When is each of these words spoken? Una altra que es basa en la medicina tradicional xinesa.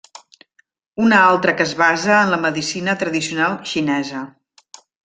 Una 1.07 1.19
altra 1.25 1.53
que 1.59 1.63
es 1.67 1.75
basa 1.83 2.17
en 2.23 2.35
la 2.35 2.41
medicina 2.49 2.99
tradicional 3.05 3.61
xinesa. 3.75 4.29